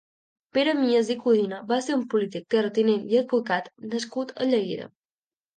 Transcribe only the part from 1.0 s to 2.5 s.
i Codina va ser un polític,